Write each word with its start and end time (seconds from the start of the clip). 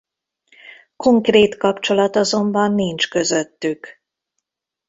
Konkrét 0.95 1.57
kapcsolat 1.57 2.15
azonban 2.15 2.73
nincs 2.73 3.09
közöttük. 3.09 4.01